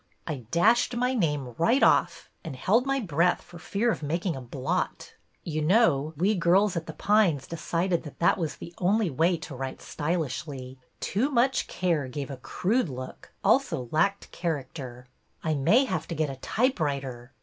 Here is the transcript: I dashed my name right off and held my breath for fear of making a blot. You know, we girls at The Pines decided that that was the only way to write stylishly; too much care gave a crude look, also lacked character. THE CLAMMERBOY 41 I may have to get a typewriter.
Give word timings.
I 0.25 0.47
dashed 0.49 0.95
my 0.95 1.13
name 1.13 1.53
right 1.59 1.83
off 1.83 2.27
and 2.43 2.55
held 2.55 2.87
my 2.87 2.99
breath 2.99 3.43
for 3.43 3.59
fear 3.59 3.91
of 3.91 4.01
making 4.01 4.35
a 4.35 4.41
blot. 4.41 5.13
You 5.43 5.61
know, 5.61 6.15
we 6.17 6.33
girls 6.33 6.75
at 6.75 6.87
The 6.87 6.93
Pines 6.93 7.45
decided 7.45 8.01
that 8.01 8.17
that 8.17 8.39
was 8.39 8.55
the 8.55 8.73
only 8.79 9.11
way 9.11 9.37
to 9.37 9.53
write 9.55 9.79
stylishly; 9.79 10.79
too 10.99 11.29
much 11.29 11.67
care 11.67 12.07
gave 12.07 12.31
a 12.31 12.37
crude 12.37 12.89
look, 12.89 13.31
also 13.43 13.89
lacked 13.91 14.31
character. 14.31 15.05
THE 15.05 15.41
CLAMMERBOY 15.49 15.65
41 15.65 15.69
I 15.69 15.71
may 15.81 15.85
have 15.85 16.07
to 16.07 16.15
get 16.15 16.31
a 16.31 16.35
typewriter. 16.37 17.31